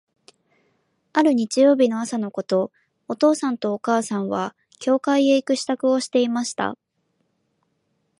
[1.13, 2.71] ある日曜日の朝のこと、
[3.07, 6.75] お父さんとお母さんは、教会へ行く支度をしていました。